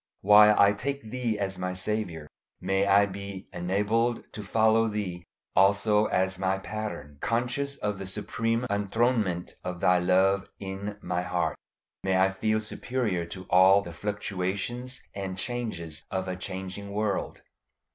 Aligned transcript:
While 0.21 0.59
I 0.59 0.71
take 0.71 1.11
Thee 1.11 1.37
as 1.37 1.59
my 1.59 1.73
Saviour, 1.73 2.27
may 2.59 2.87
I 2.87 3.05
be 3.05 3.47
enabled 3.53 4.23
to 4.33 4.41
follow 4.41 4.87
Thee 4.87 5.23
also 5.55 6.07
as 6.07 6.39
my 6.39 6.57
pattern; 6.57 7.17
conscious 7.21 7.77
of 7.77 7.99
the 7.99 8.07
supreme 8.07 8.65
enthronement 8.67 9.53
of 9.63 9.79
Thy 9.79 9.99
love 9.99 10.49
in 10.59 10.97
my 11.03 11.21
heart, 11.21 11.55
may 12.03 12.17
I 12.17 12.31
feel 12.31 12.59
superior 12.59 13.27
to 13.27 13.43
all 13.51 13.83
the 13.83 13.93
fluctuations 13.93 15.03
and 15.13 15.37
changes 15.37 16.03
of 16.09 16.27
a 16.27 16.35
changing 16.35 16.93
world. 16.93 17.43